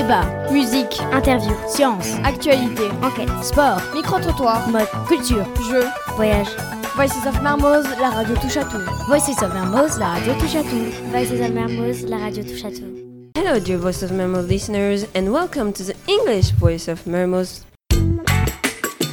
[0.00, 5.84] Débat, musique, interview, science, actualité, enquête, sport, micro-trottoir, mode, culture, jeux,
[6.16, 6.48] voyage.
[6.96, 8.80] Voices of Mermoz, la radio touche à tout.
[9.08, 10.90] Voices of Mermoz, la radio touche à tout.
[11.10, 12.86] Voices of Mermoz, la radio touche à tout.
[13.34, 17.66] Hello, dear Voice of Mermoz listeners, and welcome to the English Voice of Mermoz.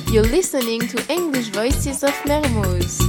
[0.10, 3.02] You're listening to English Voices of Mermoz.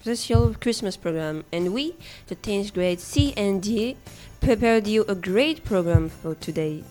[0.00, 1.96] Special Christmas program, and we,
[2.28, 3.96] the 10th grade C and D,
[4.42, 6.82] prepared you a great program for today.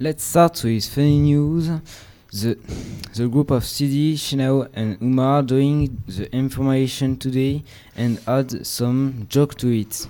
[0.00, 1.68] Let's start with funny news.
[2.32, 2.58] The,
[3.14, 7.62] the group of CD, Shinao and Umar doing the information today
[7.96, 10.08] and add some joke to it.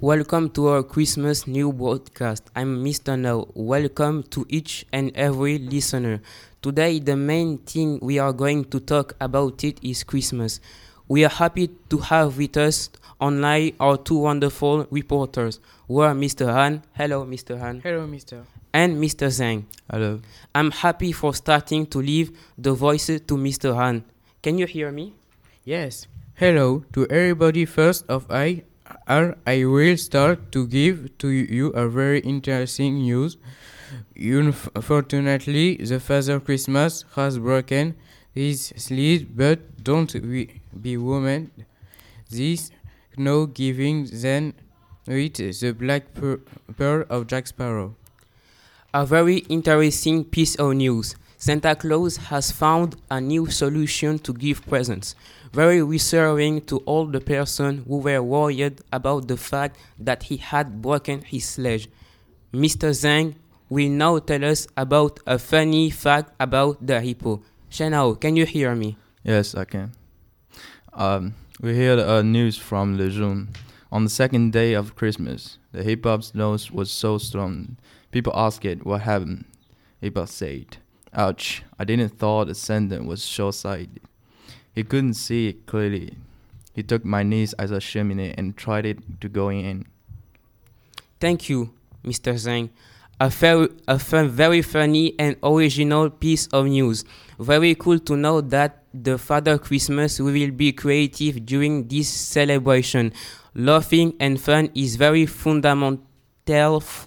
[0.00, 2.50] Welcome to our Christmas new broadcast.
[2.54, 3.18] I'm Mr.
[3.18, 3.46] Now.
[3.54, 6.20] Welcome to each and every listener.
[6.60, 10.58] Today the main thing we are going to talk about it is Christmas.
[11.06, 15.60] We are happy to have with us online our two wonderful reporters.
[15.86, 16.52] We are Mr.
[16.52, 16.82] Han.
[16.94, 17.60] Hello, Mr.
[17.60, 17.80] Han.
[17.80, 18.42] Hello, Mister.
[18.74, 19.28] And Mr.
[19.28, 19.66] Zhang.
[19.88, 20.20] Hello.
[20.52, 23.76] I'm happy for starting to leave the voice to Mr.
[23.76, 24.02] Han.
[24.42, 25.14] Can you hear me?
[25.64, 26.08] Yes.
[26.34, 27.66] Hello to everybody.
[27.66, 28.64] First of I,
[29.06, 33.36] all, I will start to give to you a very interesting news.
[34.16, 37.94] Unfortunately, the Father Christmas has broken
[38.34, 40.12] his sled, but don't
[40.82, 41.50] be woman.
[42.30, 42.70] This
[43.16, 44.54] no giving then
[45.06, 46.04] with the black
[46.76, 47.96] pearl of Jack Sparrow.
[48.94, 51.16] A very interesting piece of news.
[51.36, 55.14] Santa Claus has found a new solution to give presents,
[55.52, 60.82] very reassuring to all the persons who were worried about the fact that he had
[60.82, 61.88] broken his sledge.
[62.52, 62.90] Mr.
[62.90, 63.34] Zhang
[63.68, 67.42] will now tell us about a funny fact about the hippo.
[67.70, 68.96] Shenao, can you hear me?
[69.22, 69.92] Yes, I can.
[70.92, 73.48] Um, we heard uh, news from Le Lejeune.
[73.90, 77.76] On the second day of Christmas, the hip hop's nose was so strong.
[78.10, 79.44] People asked it what happened.
[80.00, 80.78] Hip hop said,
[81.14, 84.00] Ouch, I didn't thought the sentence was short sighted.
[84.74, 86.16] He couldn't see it clearly.
[86.74, 89.86] He took my niece as a chimney and tried it to go in.
[91.18, 92.34] Thank you, Mr.
[92.34, 92.70] Zhang.
[93.20, 97.04] A, very, a fun, very funny and original piece of news.
[97.38, 103.12] Very cool to know that the Father Christmas will be creative during this celebration.
[103.54, 106.04] Laughing and fun is very fundamental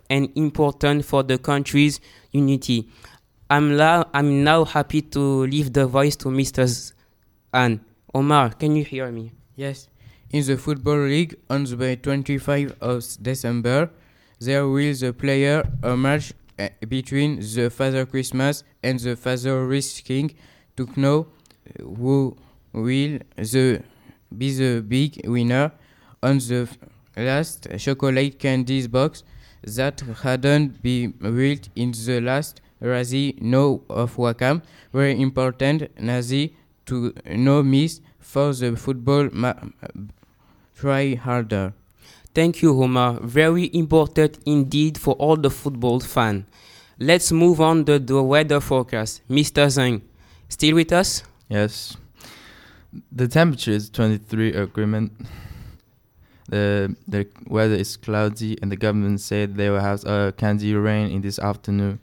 [0.09, 1.99] and important for the country's
[2.31, 2.87] unity.
[3.49, 6.67] I'm, la- I'm now happy to leave the voice to Mr.
[6.67, 6.93] Z-.
[8.13, 9.31] Omar, can you hear me?
[9.55, 9.87] Yes.
[10.29, 13.89] In the Football League, on the 25th of December,
[14.41, 20.03] there will the player a match uh, between the Father Christmas and the Father Risk
[20.03, 20.33] King
[20.77, 21.27] to know
[21.79, 22.35] who
[22.73, 23.83] will the
[24.35, 25.71] be the big winner
[26.23, 26.67] on the
[27.15, 29.23] last chocolate candies box
[29.63, 34.63] that hadn't been built in the last Razi no of Wakam.
[34.91, 36.55] Very important Nazi
[36.87, 39.53] to no miss for the football ma-
[40.75, 41.73] try harder.
[42.33, 43.19] Thank you, Homer.
[43.21, 46.45] Very important indeed for all the football fan.
[46.97, 49.21] Let's move on to the weather forecast.
[49.29, 49.65] Mr.
[49.67, 50.01] Zhang,
[50.47, 51.23] still with us?
[51.49, 51.97] Yes.
[53.11, 55.11] The temperature is 23 agreement.
[56.47, 61.11] The the weather is cloudy and the government said they will have a candy rain
[61.11, 61.99] in this afternoon.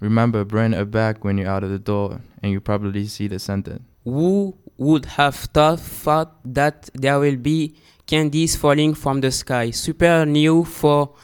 [0.00, 3.38] Remember, bring a bag when you're out of the door and you probably see the
[3.38, 3.82] sentence.
[4.04, 7.76] Who would have thought that there will be
[8.10, 9.70] candies falling from the sky?
[9.70, 11.14] Super new for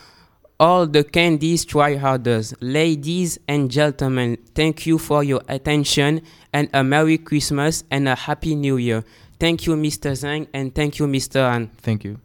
[0.61, 2.55] all the candies tryharders.
[2.61, 8.55] Ladies and gentlemen, thank you for your attention and a Merry Christmas and a Happy
[8.55, 9.05] New Year.
[9.41, 10.13] Thank you, Mr.
[10.13, 11.43] Zhang, and thank you, Mr.
[11.53, 11.71] An.
[11.79, 12.21] Thank you.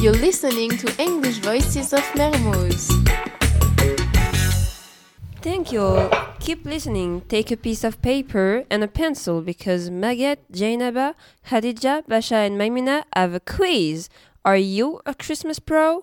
[0.00, 2.88] You're listening to English Voices of Mermoz.
[5.42, 6.29] Thank you all.
[6.40, 7.20] Keep listening.
[7.28, 11.14] Take a piece of paper and a pencil because Maget, Jainaba,
[11.48, 14.08] Hadija, Basha, and Maimuna have a quiz.
[14.42, 16.02] Are you a Christmas pro?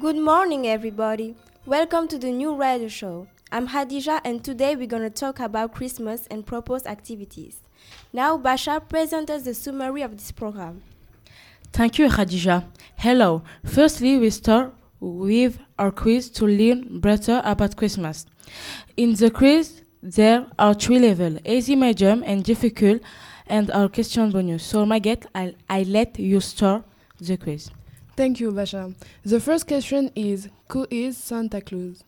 [0.00, 1.36] Good morning, everybody.
[1.66, 3.26] Welcome to the new radio show.
[3.52, 7.60] I'm Hadija, and today we're going to talk about Christmas and propose activities.
[8.14, 10.82] Now, Basha presents us the summary of this program.
[11.72, 12.64] Thank you, Khadija.
[12.96, 13.42] Hello.
[13.64, 18.26] Firstly, we start with our quiz to learn better about Christmas.
[18.96, 23.00] In the quiz, there are three levels easy, medium, and difficult,
[23.46, 24.64] and our question bonus.
[24.64, 26.84] So, Maget, I'll, I let you start
[27.20, 27.70] the quiz.
[28.16, 28.92] Thank you, Basha.
[29.24, 32.02] The first question is Who is Santa Claus?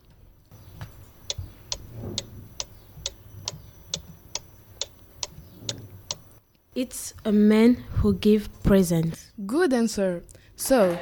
[6.74, 9.32] It's a man who gives presents.
[9.44, 10.22] Good answer.
[10.54, 10.96] So,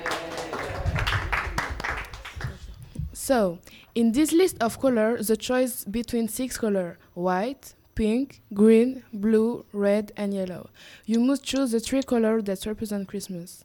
[3.13, 3.59] so
[3.95, 10.11] in this list of colors, the choice between six colors: white, pink, green, blue, red,
[10.17, 10.71] and yellow.
[11.05, 13.63] You must choose the three colors that represent Christmas.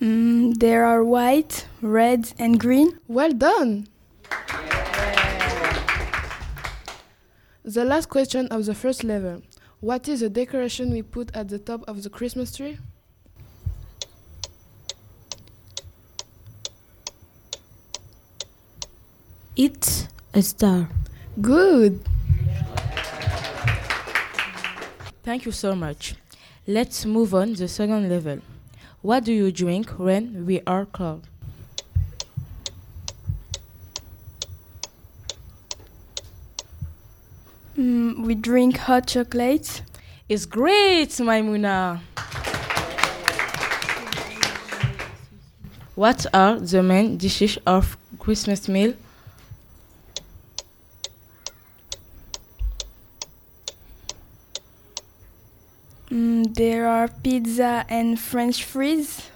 [0.00, 2.98] Mm, there are white, red, and green.
[3.06, 3.86] Well done!
[7.64, 9.42] The last question of the first level.
[9.80, 12.78] What is the decoration we put at the top of the Christmas tree?
[19.56, 20.88] It's a star.
[21.38, 22.00] Good!
[25.22, 26.14] Thank you so much.
[26.66, 28.38] Let's move on the second level.
[29.02, 31.28] What do you drink when we are cold?
[37.80, 39.80] Mm, we drink hot chocolate.
[40.28, 42.02] It's great, Maimuna.
[45.94, 48.92] What are the main dishes of Christmas meal?
[56.10, 59.30] Mm, there are pizza and French fries.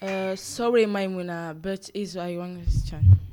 [0.00, 3.29] Uh, sorry, Maimuna, but is I question.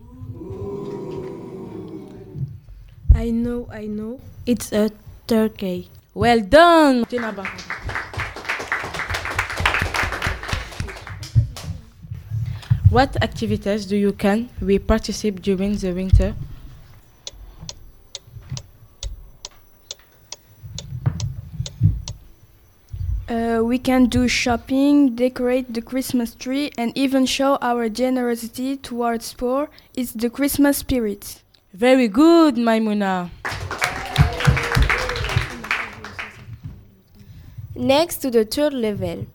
[3.17, 4.19] I know, I know.
[4.45, 4.91] It's a
[5.25, 5.89] turkey.
[6.13, 7.03] Well done.
[12.91, 16.35] What activities do you can we participate during the winter?
[23.27, 29.33] Uh, we can do shopping, decorate the Christmas tree, and even show our generosity towards
[29.33, 29.69] poor.
[29.95, 31.41] It's the Christmas spirit.
[31.77, 33.29] Very good, Maimuna.
[37.75, 39.27] Next to the third level.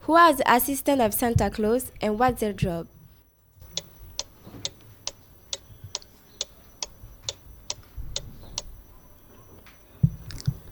[0.00, 2.86] Who are the assistants of Santa Claus and what's their job?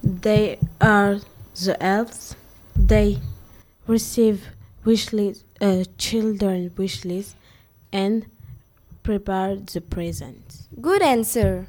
[0.02, 1.20] They are
[1.62, 2.34] the elves.
[2.74, 3.18] They
[3.86, 4.46] receive
[4.86, 7.36] wish list, uh, children wish list
[7.92, 8.24] and
[9.10, 10.68] prepare the presents.
[10.80, 11.66] Good answer.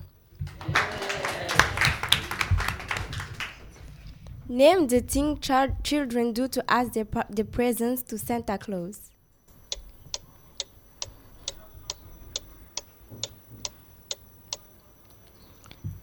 [4.48, 9.10] Name the thing char- children do to ask their, pa- their presents to Santa Claus.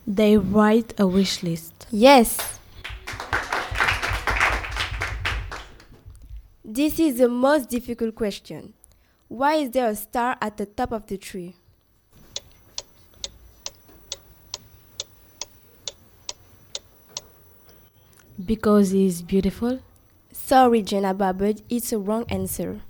[0.09, 1.87] They write a wish list.
[1.93, 2.59] Yes.
[6.65, 8.75] This is the most difficult question.
[9.29, 11.55] Why is there a star at the top of the tree?
[18.43, 19.81] Because he's beautiful.
[20.33, 22.81] Sorry, Jenaba, but it's a wrong answer.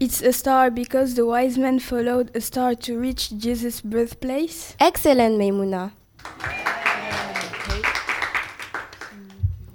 [0.00, 4.74] It's a star because the wise men followed a star to reach Jesus' birthplace.
[4.80, 5.92] Excellent, Maimuna.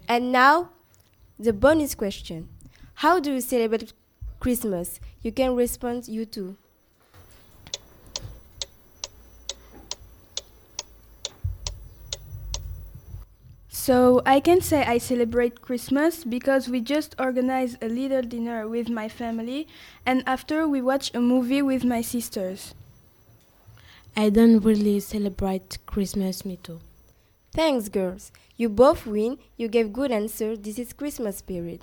[0.10, 0.70] And now,
[1.40, 2.51] the bonus question.
[3.02, 3.94] How do you celebrate
[4.40, 5.00] Christmas?
[5.24, 6.56] You can respond, you too.
[13.70, 18.88] So I can say I celebrate Christmas because we just organize a little dinner with
[18.88, 19.68] my family
[20.06, 22.76] and after we watch a movie with my sisters.
[24.16, 26.80] I don't really celebrate Christmas, me too.
[27.52, 28.32] Thanks, girls.
[28.58, 29.40] You both win.
[29.58, 30.56] You gave good answer.
[30.56, 31.82] This is Christmas spirit.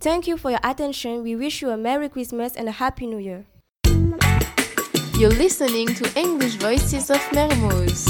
[0.00, 1.22] Thank you for your attention.
[1.22, 3.46] We wish you a Merry Christmas and a Happy New Year.
[5.16, 8.08] You're listening to English Voices of Mermoz.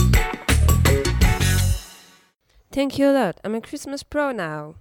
[2.73, 3.41] Thank you a lot.
[3.45, 4.77] I'm a Christmas pro now.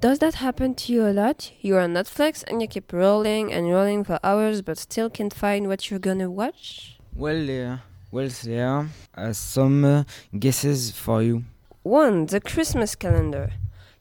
[0.00, 1.52] Does that happen to you a lot?
[1.60, 5.68] You're on Netflix and you keep rolling and rolling for hours but still can't find
[5.68, 6.98] what you're gonna watch?
[7.14, 7.78] Well, uh,
[8.12, 10.04] well, there are some uh,
[10.38, 11.44] guesses for you.
[11.82, 12.26] 1.
[12.26, 13.52] The Christmas Calendar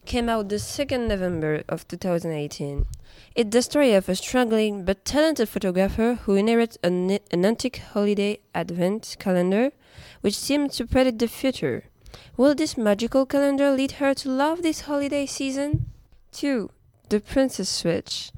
[0.06, 2.86] came out the 2nd November of 2018.
[3.36, 8.40] It's the story of a struggling but talented photographer who inherits an, an antique holiday
[8.54, 9.72] advent calendar
[10.20, 11.86] which seemed to predict the future.
[12.36, 15.90] Will this magical calendar lead her to love this holiday season?
[16.34, 16.70] 2.
[17.08, 18.34] The Princess Switch.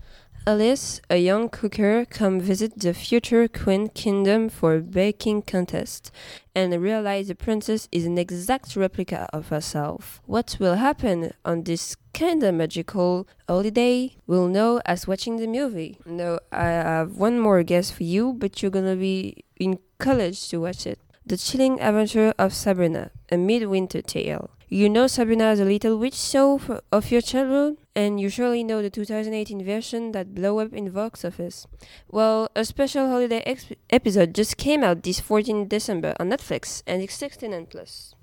[0.46, 6.12] Alice, a young cooker, come visit the future queen kingdom for a baking contest
[6.54, 10.22] and realize the princess is an exact replica of herself.
[10.26, 14.18] What will happen on this kinda magical holiday?
[14.28, 16.00] We'll know as watching the movie.
[16.06, 20.58] No, I have one more guess for you, but you're gonna be in college to
[20.60, 21.00] watch it.
[21.26, 24.50] The Chilling Adventure of Sabrina, a midwinter tale.
[24.68, 26.60] You know Sabrina a little witch show
[26.92, 31.24] of your childhood, and you surely know the 2018 version that blew up in box
[31.24, 31.68] office.
[32.10, 37.02] Well, a special holiday ex- episode just came out this 14 December on Netflix, and
[37.02, 38.16] it's 16 and plus.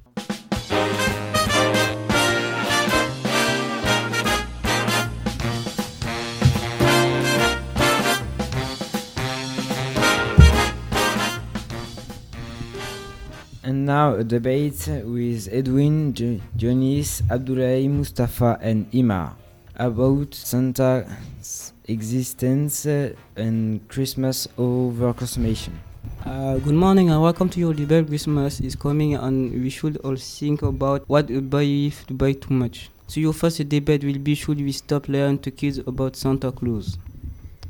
[13.63, 19.37] And now a debate with Edwin, J- Dionis, Abdoulaye, Mustafa, and Ima
[19.81, 25.81] about Santa's existence and Christmas over consummation.
[26.27, 28.07] Uh, good morning and welcome to your debate.
[28.07, 32.33] Christmas is coming and we should all think about what we buy if to buy
[32.35, 32.91] too much.
[33.09, 36.99] So your first debate will be should we stop learning to kids about Santa Claus?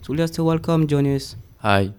[0.03, 1.37] So let's welcome Jonas.
[1.59, 1.93] Hi.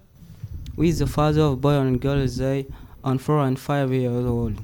[0.76, 2.68] Who is the father of boy and girl they
[3.06, 4.56] are four and five years old.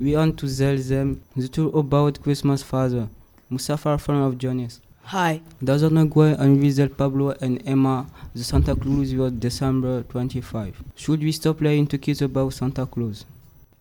[0.00, 3.08] We want to tell them the truth about Christmas father.
[3.48, 4.80] Mustafa friend of Jonas.
[5.10, 5.40] Hi.
[5.62, 10.82] Doesn't know go and visit Pablo and Emma the Santa Claus was December 25.
[10.96, 13.24] Should we stop lying to kids about Santa Claus?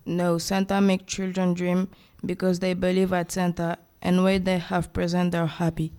[0.06, 1.88] No, Santa make children dream
[2.24, 5.92] because they believe at Santa and when they have present they're happy.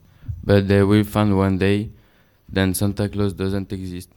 [0.44, 1.90] But they will find one day,
[2.48, 4.10] then Santa Claus doesn't exist.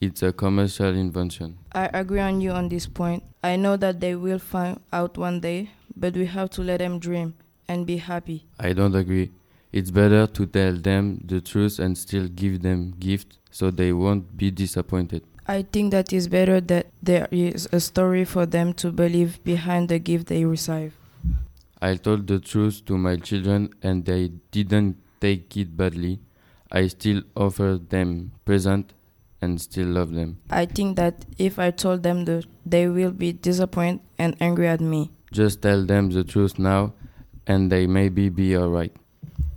[0.00, 1.56] It's a commercial invention.
[1.70, 3.22] I agree on you on this point.
[3.44, 6.98] I know that they will find out one day, but we have to let them
[6.98, 7.34] dream
[7.68, 8.44] and be happy.
[8.58, 9.30] I don't agree.
[9.72, 14.36] It's better to tell them the truth and still give them gifts so they won't
[14.36, 15.22] be disappointed.
[15.46, 19.88] I think that is better that there is a story for them to believe behind
[19.88, 20.94] the gift they receive.
[21.80, 26.20] I told the truth to my children and they didn't take it badly.
[26.70, 28.92] I still offer them present
[29.40, 30.38] and still love them.
[30.50, 34.80] I think that if I told them the they will be disappointed and angry at
[34.80, 35.10] me.
[35.32, 36.94] Just tell them the truth now
[37.46, 38.92] and they maybe be alright.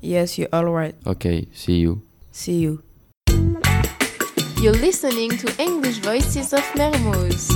[0.01, 0.96] Yes, you're alright.
[1.05, 2.01] Okay, see you.
[2.31, 2.81] See you.
[4.60, 7.50] You're listening to English Voices of Mermoz.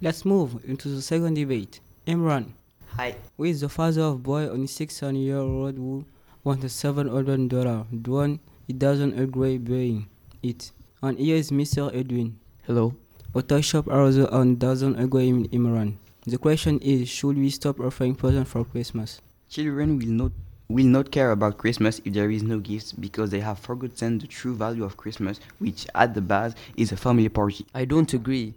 [0.00, 1.80] Let's move into the second debate.
[2.06, 2.52] Imran.
[2.94, 3.16] Hi.
[3.36, 6.04] Who is the father of boy on 6 year old who
[6.44, 8.04] wants $700?
[8.04, 8.38] The one
[8.68, 10.06] he doesn't agree buying
[10.40, 10.70] it.
[11.02, 11.90] And here is Mr.
[11.92, 12.38] Edwin.
[12.62, 12.94] Hello.
[13.34, 15.96] Auto shop also and doesn't agree in Imran.
[16.26, 19.20] The question is should we stop offering presents for Christmas?
[19.48, 20.32] Children will not
[20.68, 24.26] will not care about Christmas if there is no gifts because they have forgotten the
[24.26, 27.66] true value of Christmas, which at the base is a family party.
[27.74, 28.54] I don't agree.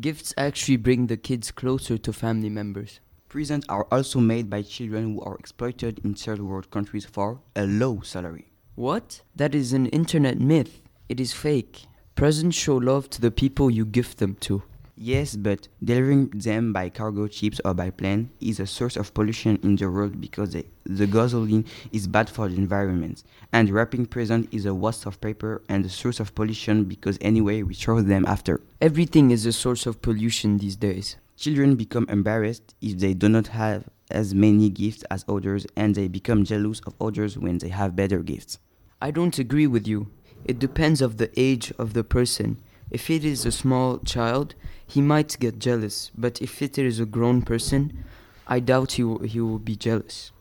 [0.00, 3.00] Gifts actually bring the kids closer to family members.
[3.28, 7.66] Presents are also made by children who are exploited in third world countries for a
[7.66, 8.50] low salary.
[8.74, 9.22] What?
[9.36, 10.80] That is an internet myth.
[11.08, 11.86] It is fake.
[12.14, 14.62] Presents show love to the people you gift them to.
[15.02, 19.58] Yes, but delivering them by cargo ships or by plane is a source of pollution
[19.62, 23.24] in the world because the, the gasoline is bad for the environment.
[23.50, 27.62] And wrapping presents is a waste of paper and a source of pollution because anyway
[27.62, 28.60] we throw them after.
[28.82, 31.16] Everything is a source of pollution these days.
[31.34, 36.08] Children become embarrassed if they do not have as many gifts as others and they
[36.08, 38.58] become jealous of others when they have better gifts.
[39.00, 40.08] I don't agree with you.
[40.44, 42.60] It depends of the age of the person.
[42.90, 44.54] If it is a small child,
[44.84, 48.04] he might get jealous, but if it is a grown person,
[48.48, 50.32] I doubt he will, he will be jealous.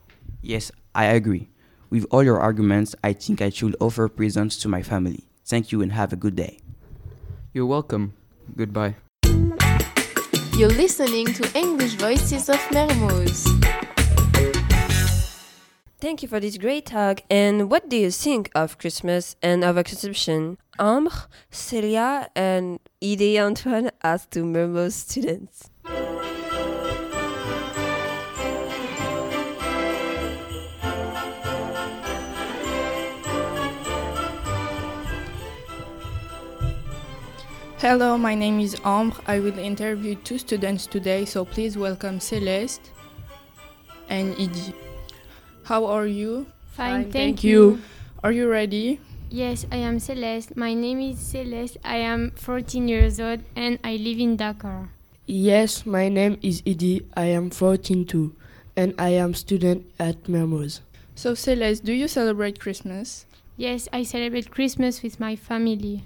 [0.41, 1.49] Yes, I agree.
[1.91, 5.25] With all your arguments, I think I should offer presents to my family.
[5.45, 6.59] Thank you and have a good day.
[7.53, 8.13] You're welcome.
[8.55, 8.95] Goodbye.
[10.53, 13.58] You're listening to English Voices of Mermoz.
[16.01, 17.23] Thank you for this great talk.
[17.29, 20.57] And what do you think of Christmas and of consumption?
[20.79, 25.69] Ambre, Celia, and Ide Antoine asked to Mermoz students.
[37.79, 39.21] Hello, my name is Ambre.
[39.27, 42.89] I will interview two students today, so please welcome Celeste
[44.07, 44.73] and Idi.
[45.69, 46.47] How are you?
[46.73, 47.79] Fine, thank you.
[48.23, 48.99] Are you ready?
[49.29, 50.57] Yes, I am Celeste.
[50.57, 51.77] My name is Celeste.
[51.85, 54.89] I am 14 years old and I live in Dakar.
[55.27, 57.05] Yes, my name is Idi.
[57.13, 58.33] I am 14 too,
[58.75, 60.79] and I am student at Mermoz.
[61.13, 63.27] So Celeste, do you celebrate Christmas?
[63.55, 66.01] Yes, I celebrate Christmas with my family.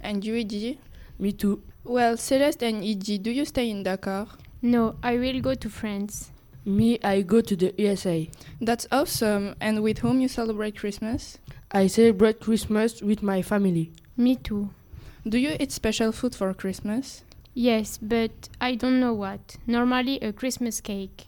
[0.00, 0.78] And you, Idi?
[1.20, 1.62] Me too.
[1.84, 4.26] Well, Celeste and Idi, do you stay in Dakar?
[4.60, 6.32] No, I will go to France.
[6.68, 8.28] Me, I go to the USA.
[8.60, 9.54] That's awesome.
[9.58, 11.38] And with whom you celebrate Christmas?
[11.72, 13.90] I celebrate Christmas with my family.
[14.18, 14.68] Me too.
[15.26, 17.22] Do you eat special food for Christmas?
[17.54, 19.56] Yes, but I don't know what.
[19.66, 21.26] Normally a Christmas cake.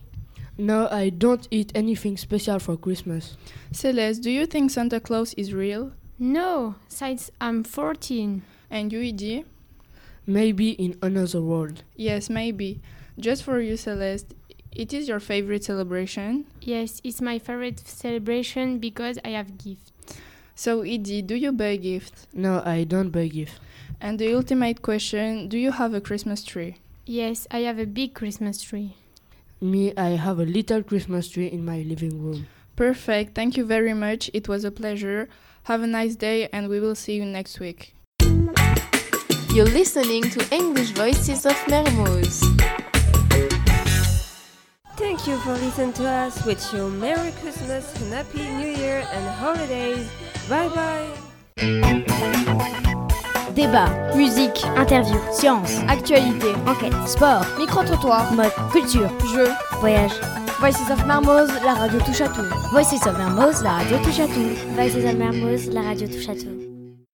[0.59, 3.39] No, I don't eat anything special for Christmas.
[3.73, 5.93] Celeste, do you think Santa Claus is real?
[6.19, 8.43] No, since I'm 14.
[8.71, 9.45] And you, Idi?
[10.27, 11.83] Maybe in another world.
[11.97, 12.81] Yes, maybe.
[13.19, 14.35] Just for you, Celeste,
[14.73, 16.47] it is your favorite celebration?
[16.61, 19.93] Yes, it's my favorite celebration because I have gifts.
[20.55, 22.27] So, Idi, do you buy gift?
[22.33, 23.61] No, I don't buy gift.
[24.01, 26.77] And the ultimate question, do you have a Christmas tree?
[27.07, 28.95] Yes, I have a big Christmas tree.
[29.61, 32.47] Me, I have a little Christmas tree in my living room.
[32.77, 33.35] Perfect.
[33.35, 34.31] Thank you very much.
[34.33, 35.29] It was a pleasure.
[35.65, 37.95] Have a nice day and we will see you next week.
[39.53, 42.80] You're listening to English Voices of Mermoz.
[45.01, 46.45] Thank you for listening to us.
[46.45, 50.07] Wish you Merry Christmas and Happy New Year and holidays.
[50.47, 51.09] Bye bye.
[53.55, 60.13] Débat, musique, interview, science, actualité, enquête, sport, micro-trottoir, mode, culture, jeux, voyage.
[60.61, 62.45] Voices of Mermoz, la radio touche à tout.
[62.71, 64.55] Voices of Mermoz, la radio touche à tout.
[64.75, 66.70] Voices of Mermoz, la radio touche à tout.